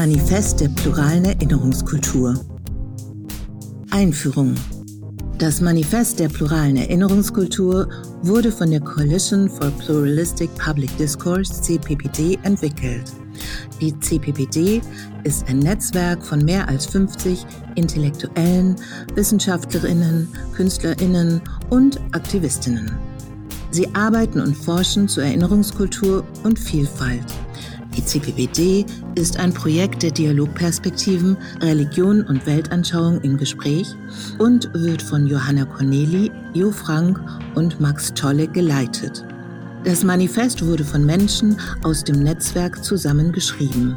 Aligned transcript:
Manifest 0.00 0.62
der 0.62 0.70
pluralen 0.70 1.26
Erinnerungskultur. 1.26 2.34
Einführung. 3.90 4.54
Das 5.36 5.60
Manifest 5.60 6.18
der 6.18 6.30
pluralen 6.30 6.78
Erinnerungskultur 6.78 7.86
wurde 8.22 8.50
von 8.50 8.70
der 8.70 8.80
Coalition 8.80 9.50
for 9.50 9.70
Pluralistic 9.72 10.48
Public 10.54 10.96
Discourse 10.96 11.52
CPPD 11.60 12.38
entwickelt. 12.44 13.12
Die 13.82 13.92
CPPD 14.00 14.80
ist 15.24 15.46
ein 15.50 15.58
Netzwerk 15.58 16.24
von 16.24 16.46
mehr 16.46 16.66
als 16.66 16.86
50 16.86 17.44
Intellektuellen, 17.74 18.76
Wissenschaftlerinnen, 19.14 20.28
Künstlerinnen 20.54 21.42
und 21.68 22.00
Aktivistinnen. 22.12 22.90
Sie 23.70 23.86
arbeiten 23.94 24.40
und 24.40 24.56
forschen 24.56 25.08
zur 25.08 25.24
Erinnerungskultur 25.24 26.24
und 26.42 26.58
Vielfalt. 26.58 27.26
Die 27.96 28.04
CPPD 28.04 28.86
ist 29.16 29.36
ein 29.38 29.52
Projekt 29.52 30.02
der 30.02 30.12
Dialogperspektiven 30.12 31.36
Religion 31.60 32.22
und 32.22 32.46
Weltanschauung 32.46 33.20
im 33.22 33.36
Gespräch 33.36 33.94
und 34.38 34.72
wird 34.74 35.02
von 35.02 35.26
Johanna 35.26 35.64
Corneli, 35.64 36.30
Jo 36.54 36.70
Frank 36.70 37.20
und 37.56 37.80
Max 37.80 38.14
Tolle 38.14 38.46
geleitet. 38.46 39.24
Das 39.84 40.04
Manifest 40.04 40.64
wurde 40.64 40.84
von 40.84 41.04
Menschen 41.04 41.56
aus 41.82 42.04
dem 42.04 42.22
Netzwerk 42.22 42.84
zusammengeschrieben. 42.84 43.96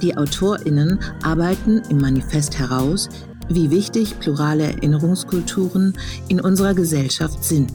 Die 0.00 0.16
AutorInnen 0.16 0.98
arbeiten 1.22 1.82
im 1.88 1.98
Manifest 1.98 2.58
heraus, 2.58 3.08
wie 3.48 3.70
wichtig 3.70 4.18
plurale 4.20 4.64
Erinnerungskulturen 4.64 5.96
in 6.28 6.40
unserer 6.40 6.74
Gesellschaft 6.74 7.42
sind. 7.42 7.72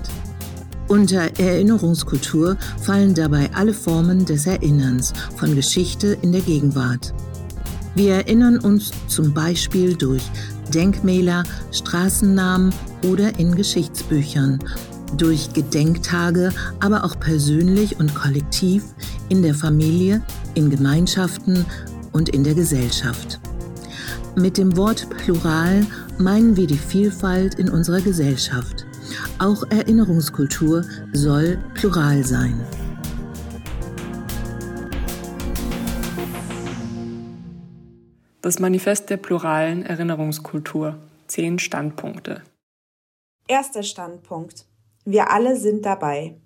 Unter 0.93 1.39
Erinnerungskultur 1.39 2.55
fallen 2.79 3.15
dabei 3.15 3.49
alle 3.55 3.73
Formen 3.73 4.25
des 4.25 4.45
Erinnerns 4.45 5.11
von 5.37 5.55
Geschichte 5.55 6.15
in 6.21 6.31
der 6.31 6.41
Gegenwart. 6.41 7.15
Wir 7.95 8.13
erinnern 8.13 8.59
uns 8.59 8.91
zum 9.07 9.33
Beispiel 9.33 9.95
durch 9.95 10.21
Denkmäler, 10.71 11.45
Straßennamen 11.71 12.71
oder 13.07 13.39
in 13.39 13.55
Geschichtsbüchern, 13.55 14.59
durch 15.17 15.51
Gedenktage, 15.53 16.51
aber 16.79 17.05
auch 17.05 17.19
persönlich 17.19 17.99
und 17.99 18.13
kollektiv 18.13 18.83
in 19.29 19.41
der 19.41 19.55
Familie, 19.55 20.21
in 20.53 20.69
Gemeinschaften 20.69 21.65
und 22.11 22.29
in 22.29 22.43
der 22.43 22.53
Gesellschaft. 22.53 23.39
Mit 24.35 24.59
dem 24.59 24.77
Wort 24.77 25.07
Plural 25.09 25.87
meinen 26.19 26.55
wir 26.55 26.67
die 26.67 26.77
Vielfalt 26.77 27.55
in 27.55 27.67
unserer 27.67 28.01
Gesellschaft. 28.01 28.82
Auch 29.39 29.63
Erinnerungskultur 29.71 30.85
soll 31.11 31.57
plural 31.73 32.23
sein. 32.23 32.63
Das 38.41 38.59
Manifest 38.59 39.09
der 39.09 39.17
pluralen 39.17 39.83
Erinnerungskultur. 39.83 40.99
Zehn 41.27 41.57
Standpunkte. 41.57 42.43
Erster 43.47 43.81
Standpunkt. 43.81 44.65
Wir 45.03 45.31
alle 45.31 45.55
sind 45.55 45.83
dabei. 45.83 46.39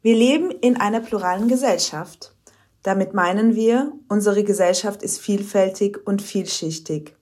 Wir 0.00 0.16
leben 0.16 0.50
in 0.50 0.80
einer 0.80 1.00
pluralen 1.00 1.46
Gesellschaft. 1.46 2.34
Damit 2.82 3.12
meinen 3.12 3.54
wir, 3.54 3.92
unsere 4.08 4.44
Gesellschaft 4.44 5.02
ist 5.02 5.20
vielfältig 5.20 5.98
und 6.06 6.22
vielschichtig. 6.22 7.14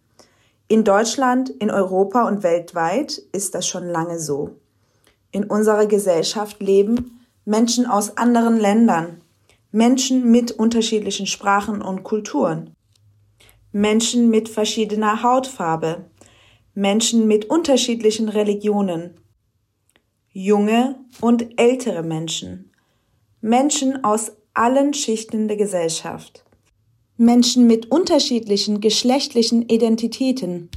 In 0.69 0.85
Deutschland, 0.85 1.51
in 1.51 1.73
Europa 1.73 2.29
und 2.29 2.45
weltweit 2.45 3.19
ist 3.33 3.57
das 3.57 3.67
schon 3.67 3.87
lange 3.89 4.21
so. 4.21 4.61
In 5.37 5.45
unserer 5.45 5.85
Gesellschaft 5.85 6.63
leben 6.63 7.21
Menschen 7.45 7.85
aus 7.85 8.17
anderen 8.17 8.57
Ländern, 8.59 9.21
Menschen 9.71 10.31
mit 10.31 10.51
unterschiedlichen 10.51 11.27
Sprachen 11.27 11.83
und 11.83 12.05
Kulturen, 12.05 12.75
Menschen 13.71 14.31
mit 14.31 14.49
verschiedener 14.49 15.23
Hautfarbe, 15.23 16.07
Menschen 16.73 17.27
mit 17.27 17.51
unterschiedlichen 17.51 18.31
Religionen, 18.31 19.11
junge 20.33 20.99
und 21.21 21.61
ältere 21.61 22.03
Menschen, 22.03 22.73
Menschen 23.43 24.05
aus 24.05 24.33
allen 24.55 24.95
Schichten 24.95 25.49
der 25.49 25.59
Gesellschaft, 25.59 26.47
Menschen 27.19 27.67
mit 27.67 27.91
unterschiedlichen 27.91 28.81
geschlechtlichen 28.81 29.69
Identitäten, 29.69 30.71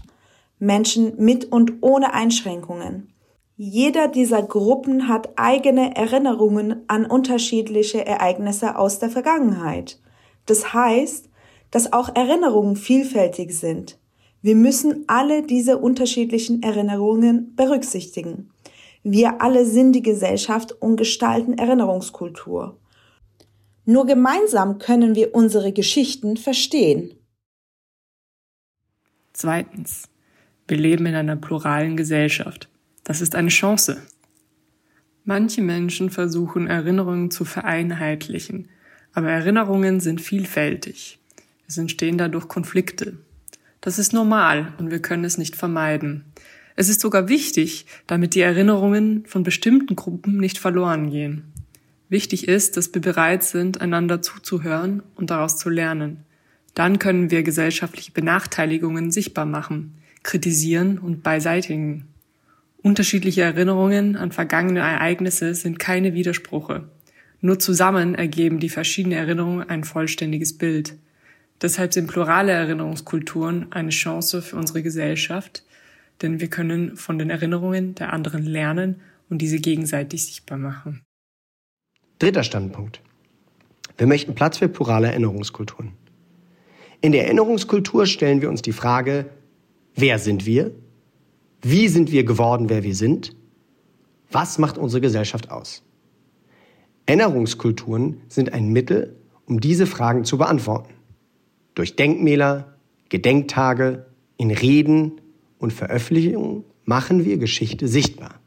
Menschen 0.58 1.14
mit 1.16 1.50
und 1.50 1.76
ohne 1.80 2.14
Einschränkungen. 2.14 3.14
Jeder 3.62 4.08
dieser 4.08 4.42
Gruppen 4.42 5.10
hat 5.10 5.32
eigene 5.36 5.94
Erinnerungen 5.94 6.82
an 6.88 7.06
unterschiedliche 7.06 8.06
Ereignisse 8.06 8.78
aus 8.78 9.00
der 9.00 9.10
Vergangenheit. 9.10 10.00
Das 10.46 10.74
heißt, 10.74 11.30
dass 11.70 11.92
auch 11.92 12.16
Erinnerungen 12.16 12.78
vielfältig 12.78 13.52
sind. 13.52 14.00
Wir 14.42 14.56
müssen 14.56 15.04
alle 15.08 15.46
diese 15.46 15.78
unterschiedlichen 15.78 16.64
Erinnerungen 16.64 17.54
berücksichtigen. 17.58 18.50
Wir 19.04 19.42
alle 19.42 19.66
sind 19.66 19.92
die 19.92 20.04
Gesellschaft 20.04 20.72
und 20.82 20.96
gestalten 20.96 21.58
Erinnerungskultur. 21.58 22.80
Nur 23.84 24.06
gemeinsam 24.06 24.78
können 24.78 25.16
wir 25.16 25.36
unsere 25.36 25.74
Geschichten 25.74 26.38
verstehen. 26.38 27.14
Zweitens. 29.34 30.08
Wir 30.66 30.78
leben 30.78 31.08
in 31.08 31.16
einer 31.16 31.36
pluralen 31.36 31.98
Gesellschaft. 31.98 32.69
Das 33.10 33.22
ist 33.22 33.34
eine 33.34 33.50
Chance. 33.50 33.98
Manche 35.24 35.64
Menschen 35.64 36.12
versuchen 36.12 36.68
Erinnerungen 36.68 37.32
zu 37.32 37.44
vereinheitlichen, 37.44 38.70
aber 39.14 39.32
Erinnerungen 39.32 40.00
sind 40.00 40.22
vielfältig. 40.22 41.18
Es 41.68 41.80
entstehen 41.80 42.20
dadurch 42.20 42.48
Konflikte. 42.48 43.18
Das 43.82 43.98
ist 43.98 44.14
normal 44.14 44.74
und 44.78 44.92
wir 44.92 45.02
können 45.02 45.24
es 45.24 45.40
nicht 45.40 45.56
vermeiden. 45.56 46.24
Es 46.76 46.88
ist 46.88 47.02
sogar 47.02 47.30
wichtig, 47.30 47.88
damit 48.06 48.36
die 48.36 48.42
Erinnerungen 48.42 49.26
von 49.26 49.42
bestimmten 49.42 49.96
Gruppen 49.96 50.38
nicht 50.38 50.60
verloren 50.60 51.10
gehen. 51.10 51.46
Wichtig 52.10 52.48
ist, 52.48 52.78
dass 52.78 52.94
wir 52.94 53.02
bereit 53.02 53.44
sind, 53.44 53.82
einander 53.82 54.22
zuzuhören 54.22 55.02
und 55.16 55.32
daraus 55.32 55.58
zu 55.58 55.70
lernen. 55.72 56.26
Dann 56.76 57.00
können 57.00 57.32
wir 57.32 57.42
gesellschaftliche 57.42 58.12
Benachteiligungen 58.12 59.10
sichtbar 59.10 59.48
machen, 59.48 59.96
kritisieren 60.22 61.00
und 61.00 61.24
beseitigen. 61.24 62.09
Unterschiedliche 62.82 63.42
Erinnerungen 63.42 64.16
an 64.16 64.32
vergangene 64.32 64.80
Ereignisse 64.80 65.54
sind 65.54 65.80
keine 65.80 66.14
Widersprüche. 66.14 66.90
Nur 67.42 67.60
zusammen 67.60 68.16
ergeben 68.16 68.60
die 68.60 68.70
verschiedenen 68.70 69.18
Erinnerungen 69.18 69.70
ein 69.70 69.84
vollständiges 69.84 70.58
Bild. 70.58 70.96
Deshalb 71.62 71.94
sind 71.94 72.08
plurale 72.08 72.54
Erinnerungskulturen 72.54 73.72
eine 73.72 73.90
Chance 73.90 74.42
für 74.42 74.56
unsere 74.56 74.82
Gesellschaft, 74.82 75.64
denn 76.22 76.40
wir 76.40 76.50
können 76.50 76.96
von 76.96 77.20
den 77.20 77.30
Erinnerungen 77.30 77.96
der 77.96 78.14
anderen 78.14 78.46
lernen 78.46 79.02
und 79.30 79.42
diese 79.42 79.60
gegenseitig 79.60 80.26
sichtbar 80.26 80.58
machen. 80.58 81.02
Dritter 82.20 82.44
Standpunkt. 82.44 83.02
Wir 83.98 84.08
möchten 84.08 84.36
Platz 84.36 84.58
für 84.58 84.70
plurale 84.70 85.08
Erinnerungskulturen. 85.08 85.92
In 87.02 87.12
der 87.12 87.26
Erinnerungskultur 87.26 88.06
stellen 88.06 88.42
wir 88.42 88.50
uns 88.50 88.62
die 88.62 88.74
Frage, 88.74 89.26
wer 89.96 90.20
sind 90.20 90.46
wir? 90.46 90.72
Wie 91.62 91.88
sind 91.88 92.12
wir 92.12 92.24
geworden, 92.24 92.70
wer 92.70 92.84
wir 92.84 92.96
sind? 92.96 93.36
Was 94.32 94.60
macht 94.60 94.78
unsere 94.78 95.02
Gesellschaft 95.02 95.52
aus? 95.52 95.84
Erinnerungskulturen 97.06 98.22
sind 98.28 98.54
ein 98.54 98.70
Mittel, 98.70 99.16
um 99.46 99.60
diese 99.60 99.88
Fragen 99.88 100.24
zu 100.24 100.38
beantworten. 100.38 100.94
Durch 101.74 101.96
Denkmäler, 101.96 102.76
Gedenktage, 103.10 104.06
in 104.38 104.52
Reden 104.52 105.20
und 105.58 105.74
Veröffentlichungen 105.74 106.64
machen 106.86 107.26
wir 107.26 107.38
Geschichte 107.38 107.88
sichtbar. 107.88 108.40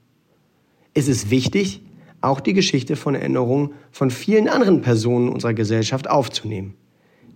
Es 0.94 1.08
ist 1.08 1.30
wichtig, 1.30 1.82
auch 2.20 2.40
die 2.40 2.54
Geschichte 2.54 2.96
von 2.96 3.14
Erinnerungen 3.14 3.72
von 3.90 4.10
vielen 4.10 4.48
anderen 4.48 4.80
Personen 4.80 5.28
unserer 5.28 5.54
Gesellschaft 5.54 6.08
aufzunehmen. 6.08 6.74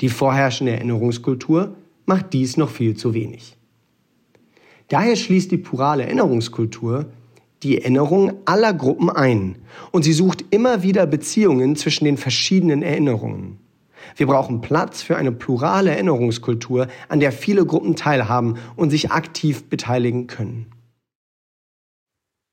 Die 0.01 0.09
vorherrschende 0.09 0.73
Erinnerungskultur 0.73 1.77
macht 2.07 2.33
dies 2.33 2.57
noch 2.57 2.71
viel 2.71 2.97
zu 2.97 3.13
wenig. 3.13 3.56
Daher 4.89 5.17
schließt 5.17 5.51
die 5.51 5.59
plurale 5.59 6.05
Erinnerungskultur 6.05 7.07
die 7.63 7.79
Erinnerung 7.79 8.47
aller 8.47 8.75
Gruppen 8.75 9.11
ein 9.11 9.57
und 9.91 10.03
sie 10.05 10.13
sucht 10.13 10.45
immer 10.51 10.83
wieder 10.83 11.07
Beziehungen 11.07 11.75
zwischen 11.77 12.05
den 12.05 12.17
verschiedenen 12.17 12.83
Erinnerungen. 12.83 13.59
Wir 14.15 14.27
brauchen 14.27 14.61
Platz 14.61 15.03
für 15.03 15.17
eine 15.17 15.33
plurale 15.33 15.91
Erinnerungskultur, 15.91 16.87
an 17.09 17.21
der 17.21 17.33
viele 17.33 17.67
Gruppen 17.67 17.97
teilhaben 17.97 18.59
und 18.77 18.91
sich 18.91 19.11
aktiv 19.11 19.65
beteiligen 19.65 20.27
können. 20.27 20.71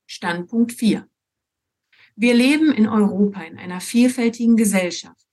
Standpunkt 0.06 0.72
4. 0.72 1.06
Wir 2.16 2.34
leben 2.34 2.72
in 2.72 2.88
Europa 2.88 3.42
in 3.42 3.58
einer 3.58 3.80
vielfältigen 3.80 4.56
Gesellschaft. 4.56 5.26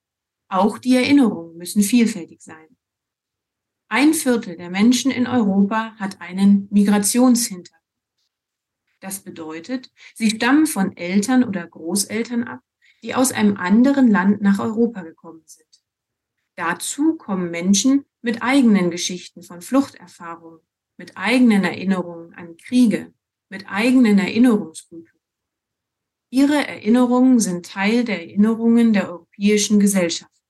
Auch 0.47 0.77
die 0.77 0.95
Erinnerungen 0.95 1.57
müssen 1.57 1.81
vielfältig 1.81 2.41
sein. 2.41 2.70
Ein 4.01 4.15
Viertel 4.15 4.57
der 4.57 4.71
Menschen 4.71 5.11
in 5.11 5.27
Europa 5.27 5.95
hat 5.97 6.21
einen 6.21 6.67
Migrationshintergrund. 6.71 7.85
Das 8.99 9.19
bedeutet, 9.19 9.91
sie 10.15 10.31
stammen 10.31 10.65
von 10.65 10.97
Eltern 10.97 11.43
oder 11.43 11.67
Großeltern 11.67 12.45
ab, 12.45 12.61
die 13.03 13.13
aus 13.13 13.31
einem 13.31 13.57
anderen 13.57 14.07
Land 14.07 14.41
nach 14.41 14.57
Europa 14.57 15.03
gekommen 15.03 15.43
sind. 15.45 15.67
Dazu 16.55 17.15
kommen 17.15 17.51
Menschen 17.51 18.05
mit 18.23 18.41
eigenen 18.41 18.89
Geschichten 18.89 19.43
von 19.43 19.61
Fluchterfahrungen, 19.61 20.61
mit 20.97 21.15
eigenen 21.15 21.63
Erinnerungen 21.63 22.33
an 22.33 22.57
Kriege, 22.57 23.13
mit 23.49 23.67
eigenen 23.69 24.17
Erinnerungskulturen. 24.17 25.21
Ihre 26.31 26.67
Erinnerungen 26.67 27.39
sind 27.39 27.67
Teil 27.67 28.03
der 28.03 28.19
Erinnerungen 28.21 28.93
der 28.93 29.11
europäischen 29.11 29.79
Gesellschaft. 29.79 30.40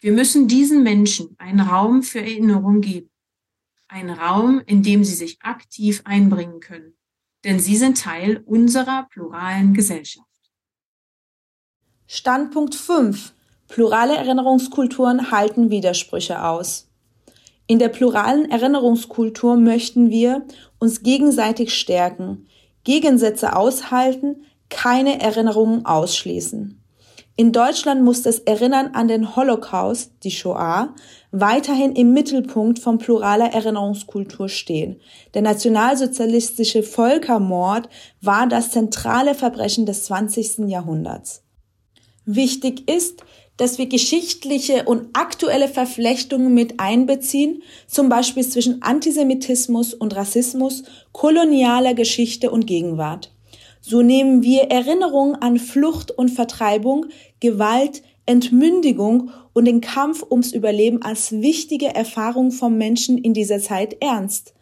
Wir 0.00 0.12
müssen 0.12 0.46
diesen 0.46 0.84
Menschen 0.84 1.34
einen 1.38 1.60
Raum 1.60 2.02
für 2.02 2.20
Erinnerung 2.20 2.80
geben. 2.80 3.10
Einen 3.88 4.10
Raum, 4.10 4.62
in 4.66 4.82
dem 4.82 5.02
sie 5.02 5.14
sich 5.14 5.38
aktiv 5.42 6.02
einbringen 6.04 6.60
können. 6.60 6.96
Denn 7.44 7.58
sie 7.58 7.76
sind 7.76 8.00
Teil 8.00 8.42
unserer 8.46 9.08
pluralen 9.10 9.74
Gesellschaft. 9.74 10.26
Standpunkt 12.06 12.74
5. 12.74 13.34
Plurale 13.66 14.16
Erinnerungskulturen 14.16 15.30
halten 15.30 15.70
Widersprüche 15.70 16.44
aus. 16.44 16.88
In 17.66 17.78
der 17.78 17.88
pluralen 17.88 18.50
Erinnerungskultur 18.50 19.56
möchten 19.56 20.10
wir 20.10 20.46
uns 20.78 21.02
gegenseitig 21.02 21.74
stärken, 21.74 22.46
Gegensätze 22.84 23.54
aushalten, 23.54 24.46
keine 24.70 25.20
Erinnerungen 25.20 25.84
ausschließen. 25.84 26.82
In 27.40 27.52
Deutschland 27.52 28.02
muss 28.02 28.22
das 28.22 28.40
Erinnern 28.40 28.88
an 28.94 29.06
den 29.06 29.36
Holocaust, 29.36 30.10
die 30.24 30.32
Shoah, 30.32 30.92
weiterhin 31.30 31.92
im 31.92 32.12
Mittelpunkt 32.12 32.80
von 32.80 32.98
pluraler 32.98 33.52
Erinnerungskultur 33.52 34.48
stehen. 34.48 35.00
Der 35.34 35.42
nationalsozialistische 35.42 36.82
Völkermord 36.82 37.88
war 38.20 38.48
das 38.48 38.72
zentrale 38.72 39.36
Verbrechen 39.36 39.86
des 39.86 40.02
20. 40.06 40.66
Jahrhunderts. 40.68 41.44
Wichtig 42.24 42.90
ist, 42.90 43.22
dass 43.56 43.78
wir 43.78 43.86
geschichtliche 43.86 44.82
und 44.86 45.10
aktuelle 45.12 45.68
Verflechtungen 45.68 46.54
mit 46.54 46.80
einbeziehen, 46.80 47.62
zum 47.86 48.08
Beispiel 48.08 48.48
zwischen 48.48 48.82
Antisemitismus 48.82 49.94
und 49.94 50.16
Rassismus, 50.16 50.82
kolonialer 51.12 51.94
Geschichte 51.94 52.50
und 52.50 52.66
Gegenwart. 52.66 53.30
So 53.88 54.02
nehmen 54.02 54.42
wir 54.42 54.64
Erinnerungen 54.64 55.34
an 55.36 55.58
Flucht 55.58 56.10
und 56.10 56.28
Vertreibung, 56.28 57.06
Gewalt, 57.40 58.02
Entmündigung 58.26 59.30
und 59.54 59.64
den 59.64 59.80
Kampf 59.80 60.22
ums 60.30 60.52
Überleben 60.52 61.00
als 61.00 61.32
wichtige 61.32 61.94
Erfahrung 61.94 62.50
von 62.50 62.76
Menschen 62.76 63.16
in 63.16 63.32
dieser 63.32 63.60
Zeit 63.60 63.96
ernst. 64.02 64.52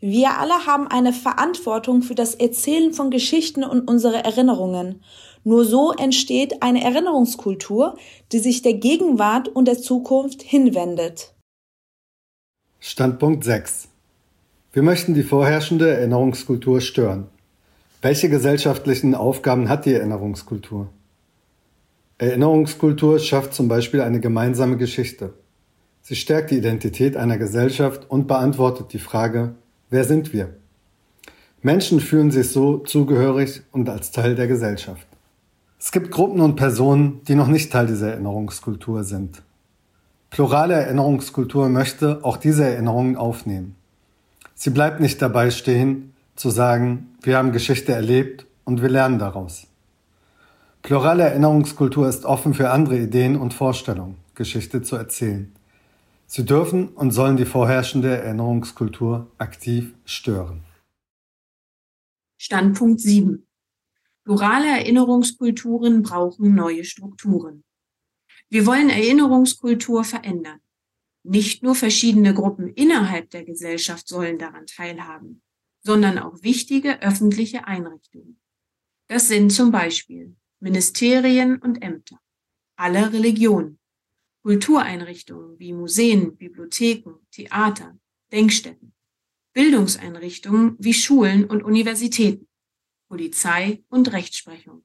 Wir 0.00 0.40
alle 0.40 0.66
haben 0.66 0.88
eine 0.88 1.12
Verantwortung 1.12 2.02
für 2.02 2.16
das 2.16 2.34
Erzählen 2.34 2.92
von 2.92 3.12
Geschichten 3.12 3.62
und 3.62 3.88
unsere 3.88 4.24
Erinnerungen. 4.24 5.04
Nur 5.44 5.64
so 5.64 5.92
entsteht 5.92 6.60
eine 6.64 6.82
Erinnerungskultur, 6.82 7.96
die 8.32 8.40
sich 8.40 8.62
der 8.62 8.74
Gegenwart 8.74 9.46
und 9.46 9.68
der 9.68 9.78
Zukunft 9.78 10.42
hinwendet. 10.42 11.32
Standpunkt 12.80 13.44
6. 13.44 13.86
Wir 14.72 14.82
möchten 14.82 15.14
die 15.14 15.22
vorherrschende 15.22 15.92
Erinnerungskultur 15.92 16.80
stören. 16.80 17.28
Welche 18.04 18.28
gesellschaftlichen 18.28 19.14
Aufgaben 19.14 19.70
hat 19.70 19.86
die 19.86 19.94
Erinnerungskultur? 19.94 20.88
Erinnerungskultur 22.18 23.18
schafft 23.18 23.54
zum 23.54 23.66
Beispiel 23.66 24.02
eine 24.02 24.20
gemeinsame 24.20 24.76
Geschichte. 24.76 25.32
Sie 26.02 26.14
stärkt 26.14 26.50
die 26.50 26.58
Identität 26.58 27.16
einer 27.16 27.38
Gesellschaft 27.38 28.04
und 28.10 28.26
beantwortet 28.26 28.92
die 28.92 28.98
Frage, 28.98 29.54
wer 29.88 30.04
sind 30.04 30.34
wir? 30.34 30.50
Menschen 31.62 31.98
fühlen 31.98 32.30
sich 32.30 32.50
so 32.50 32.76
zugehörig 32.76 33.62
und 33.72 33.88
als 33.88 34.10
Teil 34.10 34.34
der 34.34 34.48
Gesellschaft. 34.48 35.06
Es 35.78 35.90
gibt 35.90 36.10
Gruppen 36.10 36.42
und 36.42 36.56
Personen, 36.56 37.22
die 37.26 37.34
noch 37.34 37.48
nicht 37.48 37.72
Teil 37.72 37.86
dieser 37.86 38.10
Erinnerungskultur 38.10 39.04
sind. 39.04 39.40
Plurale 40.28 40.74
Erinnerungskultur 40.74 41.70
möchte 41.70 42.22
auch 42.22 42.36
diese 42.36 42.66
Erinnerungen 42.66 43.16
aufnehmen. 43.16 43.76
Sie 44.54 44.68
bleibt 44.68 45.00
nicht 45.00 45.22
dabei 45.22 45.50
stehen, 45.50 46.13
zu 46.36 46.50
sagen, 46.50 47.16
wir 47.22 47.36
haben 47.36 47.52
Geschichte 47.52 47.92
erlebt 47.92 48.46
und 48.64 48.82
wir 48.82 48.88
lernen 48.88 49.18
daraus. 49.18 49.66
Plurale 50.82 51.22
Erinnerungskultur 51.22 52.08
ist 52.08 52.24
offen 52.24 52.54
für 52.54 52.70
andere 52.70 52.98
Ideen 52.98 53.36
und 53.36 53.54
Vorstellungen, 53.54 54.16
Geschichte 54.34 54.82
zu 54.82 54.96
erzählen. 54.96 55.54
Sie 56.26 56.44
dürfen 56.44 56.88
und 56.88 57.12
sollen 57.12 57.36
die 57.36 57.44
vorherrschende 57.44 58.16
Erinnerungskultur 58.18 59.30
aktiv 59.38 59.94
stören. 60.04 60.64
Standpunkt 62.36 63.00
7. 63.00 63.46
Plurale 64.24 64.66
Erinnerungskulturen 64.66 66.02
brauchen 66.02 66.54
neue 66.54 66.84
Strukturen. 66.84 67.62
Wir 68.50 68.66
wollen 68.66 68.90
Erinnerungskultur 68.90 70.04
verändern. 70.04 70.60
Nicht 71.22 71.62
nur 71.62 71.74
verschiedene 71.74 72.34
Gruppen 72.34 72.68
innerhalb 72.68 73.30
der 73.30 73.44
Gesellschaft 73.44 74.08
sollen 74.08 74.38
daran 74.38 74.66
teilhaben 74.66 75.43
sondern 75.84 76.18
auch 76.18 76.42
wichtige 76.42 77.02
öffentliche 77.02 77.66
Einrichtungen. 77.66 78.40
Das 79.08 79.28
sind 79.28 79.50
zum 79.50 79.70
Beispiel 79.70 80.34
Ministerien 80.60 81.58
und 81.58 81.82
Ämter, 81.82 82.18
alle 82.76 83.12
Religionen, 83.12 83.78
Kultureinrichtungen 84.42 85.58
wie 85.58 85.72
Museen, 85.74 86.36
Bibliotheken, 86.36 87.16
Theater, 87.30 87.98
Denkstätten, 88.32 88.94
Bildungseinrichtungen 89.52 90.76
wie 90.78 90.94
Schulen 90.94 91.44
und 91.44 91.62
Universitäten, 91.62 92.48
Polizei 93.08 93.84
und 93.88 94.12
Rechtsprechung. 94.12 94.84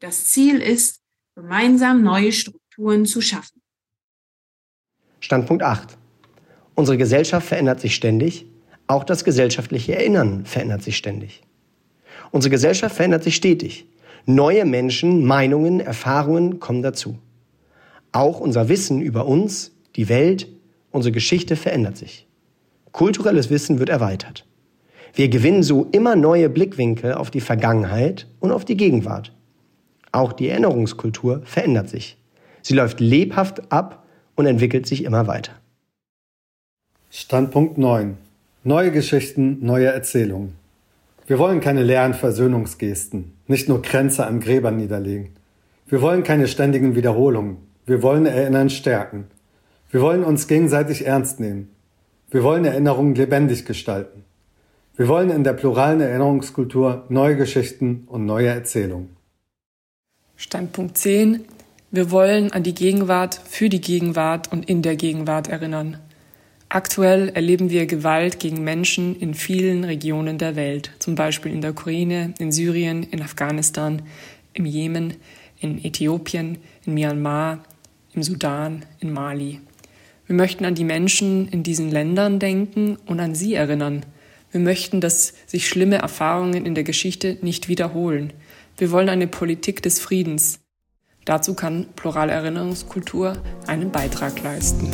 Das 0.00 0.26
Ziel 0.26 0.60
ist, 0.60 1.00
gemeinsam 1.36 2.02
neue 2.02 2.32
Strukturen 2.32 3.06
zu 3.06 3.20
schaffen. 3.20 3.62
Standpunkt 5.20 5.62
8. 5.62 5.96
Unsere 6.74 6.98
Gesellschaft 6.98 7.46
verändert 7.46 7.80
sich 7.80 7.94
ständig 7.94 8.49
auch 8.90 9.04
das 9.04 9.22
gesellschaftliche 9.22 9.94
Erinnern 9.94 10.44
verändert 10.44 10.82
sich 10.82 10.96
ständig. 10.96 11.42
Unsere 12.32 12.50
Gesellschaft 12.50 12.96
verändert 12.96 13.22
sich 13.22 13.36
stetig. 13.36 13.86
Neue 14.26 14.64
Menschen, 14.64 15.24
Meinungen, 15.24 15.78
Erfahrungen 15.78 16.58
kommen 16.58 16.82
dazu. 16.82 17.16
Auch 18.10 18.40
unser 18.40 18.68
Wissen 18.68 19.00
über 19.00 19.26
uns, 19.26 19.70
die 19.94 20.08
Welt, 20.08 20.48
unsere 20.90 21.12
Geschichte 21.12 21.54
verändert 21.54 21.98
sich. 21.98 22.26
Kulturelles 22.90 23.48
Wissen 23.48 23.78
wird 23.78 23.90
erweitert. 23.90 24.44
Wir 25.14 25.28
gewinnen 25.28 25.62
so 25.62 25.86
immer 25.92 26.16
neue 26.16 26.48
Blickwinkel 26.48 27.14
auf 27.14 27.30
die 27.30 27.40
Vergangenheit 27.40 28.26
und 28.40 28.50
auf 28.50 28.64
die 28.64 28.76
Gegenwart. 28.76 29.32
Auch 30.10 30.32
die 30.32 30.48
Erinnerungskultur 30.48 31.42
verändert 31.44 31.88
sich. 31.88 32.16
Sie 32.62 32.74
läuft 32.74 32.98
lebhaft 32.98 33.70
ab 33.70 34.04
und 34.34 34.46
entwickelt 34.46 34.88
sich 34.88 35.04
immer 35.04 35.28
weiter. 35.28 35.52
Standpunkt 37.10 37.78
9. 37.78 38.16
Neue 38.62 38.90
Geschichten, 38.90 39.56
neue 39.62 39.86
Erzählungen. 39.86 40.52
Wir 41.26 41.38
wollen 41.38 41.60
keine 41.60 41.82
leeren 41.82 42.12
Versöhnungsgesten, 42.12 43.32
nicht 43.46 43.70
nur 43.70 43.80
Kränze 43.80 44.26
an 44.26 44.38
Gräbern 44.38 44.76
niederlegen. 44.76 45.30
Wir 45.86 46.02
wollen 46.02 46.24
keine 46.24 46.46
ständigen 46.46 46.94
Wiederholungen. 46.94 47.56
Wir 47.86 48.02
wollen 48.02 48.26
Erinnern 48.26 48.68
stärken. 48.68 49.28
Wir 49.90 50.02
wollen 50.02 50.22
uns 50.22 50.46
gegenseitig 50.46 51.06
ernst 51.06 51.40
nehmen. 51.40 51.70
Wir 52.30 52.44
wollen 52.44 52.66
Erinnerungen 52.66 53.14
lebendig 53.14 53.64
gestalten. 53.64 54.24
Wir 54.94 55.08
wollen 55.08 55.30
in 55.30 55.42
der 55.42 55.54
pluralen 55.54 56.02
Erinnerungskultur 56.02 57.06
neue 57.08 57.36
Geschichten 57.36 58.04
und 58.08 58.26
neue 58.26 58.48
Erzählungen. 58.48 59.16
Standpunkt 60.36 60.98
10. 60.98 61.46
Wir 61.90 62.10
wollen 62.10 62.52
an 62.52 62.62
die 62.62 62.74
Gegenwart, 62.74 63.40
für 63.48 63.70
die 63.70 63.80
Gegenwart 63.80 64.52
und 64.52 64.68
in 64.68 64.82
der 64.82 64.96
Gegenwart 64.96 65.48
erinnern. 65.48 65.96
Aktuell 66.72 67.30
erleben 67.30 67.68
wir 67.70 67.86
Gewalt 67.86 68.38
gegen 68.38 68.62
Menschen 68.62 69.16
in 69.16 69.34
vielen 69.34 69.82
Regionen 69.82 70.38
der 70.38 70.54
Welt, 70.54 70.92
zum 71.00 71.16
Beispiel 71.16 71.52
in 71.52 71.62
der 71.62 71.72
Ukraine, 71.72 72.32
in 72.38 72.52
Syrien, 72.52 73.02
in 73.02 73.22
Afghanistan, 73.22 74.02
im 74.52 74.66
Jemen, 74.66 75.14
in 75.58 75.84
Äthiopien, 75.84 76.58
in 76.86 76.94
Myanmar, 76.94 77.64
im 78.14 78.22
Sudan, 78.22 78.84
in 79.00 79.12
Mali. 79.12 79.58
Wir 80.28 80.36
möchten 80.36 80.64
an 80.64 80.76
die 80.76 80.84
Menschen 80.84 81.48
in 81.48 81.64
diesen 81.64 81.90
Ländern 81.90 82.38
denken 82.38 82.98
und 83.04 83.18
an 83.18 83.34
sie 83.34 83.54
erinnern. 83.54 84.06
Wir 84.52 84.60
möchten, 84.60 85.00
dass 85.00 85.34
sich 85.46 85.68
schlimme 85.68 85.96
Erfahrungen 85.96 86.64
in 86.66 86.76
der 86.76 86.84
Geschichte 86.84 87.36
nicht 87.42 87.66
wiederholen. 87.66 88.32
Wir 88.78 88.92
wollen 88.92 89.08
eine 89.08 89.26
Politik 89.26 89.82
des 89.82 89.98
Friedens. 89.98 90.60
Dazu 91.24 91.54
kann 91.54 91.86
plurale 91.96 92.30
Erinnerungskultur 92.30 93.42
einen 93.66 93.90
Beitrag 93.90 94.40
leisten. 94.44 94.92